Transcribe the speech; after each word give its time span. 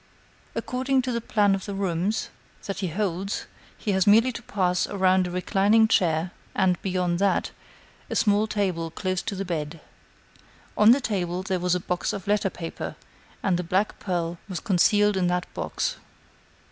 According 0.55 1.03
to 1.03 1.11
the 1.11 1.21
plan 1.21 1.53
of 1.53 1.65
the 1.65 1.75
rooms, 1.75 2.29
that 2.65 2.79
he 2.79 2.87
holds, 2.87 3.45
he 3.77 3.91
has 3.91 4.07
merely 4.07 4.31
to 4.31 4.41
pass 4.41 4.87
around 4.87 5.27
a 5.27 5.29
reclining 5.29 5.87
chair 5.87 6.31
and, 6.55 6.81
beyond 6.81 7.19
that, 7.19 7.51
a 8.09 8.15
small 8.15 8.47
table 8.47 8.89
close 8.89 9.21
to 9.21 9.35
the 9.35 9.45
bed. 9.45 9.79
On 10.75 10.89
the 10.89 11.01
table, 11.01 11.43
there 11.43 11.59
was 11.59 11.75
a 11.75 11.79
box 11.79 12.13
of 12.13 12.25
letter 12.27 12.49
paper, 12.49 12.95
and 13.43 13.57
the 13.57 13.63
black 13.63 13.99
pearl 13.99 14.39
was 14.49 14.59
concealed 14.59 15.15
in 15.15 15.27
that 15.27 15.45
box. 15.53 15.97